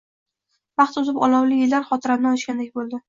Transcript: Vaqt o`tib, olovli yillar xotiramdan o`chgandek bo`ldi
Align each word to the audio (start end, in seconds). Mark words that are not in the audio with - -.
Vaqt 0.81 0.97
o`tib, 1.01 1.21
olovli 1.27 1.59
yillar 1.59 1.85
xotiramdan 1.91 2.41
o`chgandek 2.41 2.73
bo`ldi 2.81 2.99